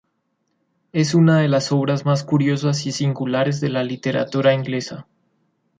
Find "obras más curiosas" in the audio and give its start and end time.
1.71-2.87